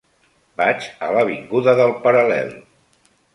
[0.61, 2.51] Vaig a l'avinguda del Paral·lel.